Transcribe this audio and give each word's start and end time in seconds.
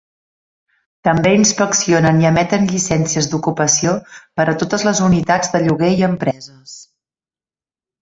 També 1.07 1.33
inspeccionen 1.39 2.23
i 2.23 2.27
emeten 2.31 2.65
llicències 2.73 3.29
d'ocupació 3.35 3.95
per 4.41 4.49
a 4.49 4.59
totes 4.65 4.89
les 4.91 5.05
unitats 5.11 5.57
de 5.57 5.65
lloguer 5.69 5.95
i 6.01 6.05
empreses. 6.13 6.79